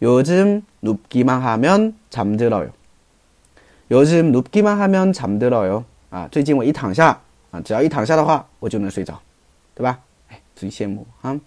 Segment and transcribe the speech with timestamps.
[0.00, 2.70] 요즘눕기만하면잠들어 요。
[3.88, 5.84] 요즘눕기만하면잠들어 요。
[6.10, 9.18] 啊，最近我一躺下啊，只要一躺下的话，我就能睡着，
[9.74, 10.00] 对吧？
[10.28, 11.38] 哎，最羡慕啊。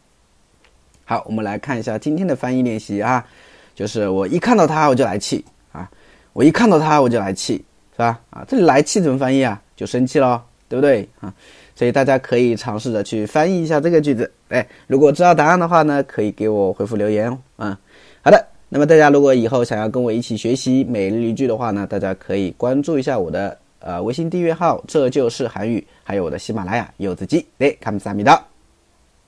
[1.04, 3.28] 好，我们来看一下今天的翻译练习啊，
[3.76, 5.88] 就是我一看到他我就来气啊，
[6.34, 8.20] 我一看到他我就来气，是吧？
[8.32, 9.62] 啊，这里来气怎么翻译啊？
[9.76, 10.42] 就生气喽。
[10.71, 11.35] 对不对啊？
[11.75, 14.31] 所以大家可以尝试着去翻译一下这个句子。
[14.51, 17.77] 哎，如果知道答案的话呢，可以给我回复留言、哦嗯。
[18.23, 27.45] 好的，那么大家如果以后想要跟我一起学习每日一句的话呢，大家可以关注一下我的呃微信订阅号，这就是韩语，还有我的喜马拉雅柚子鸡。
[27.59, 28.50] 哎，卡姆萨米道。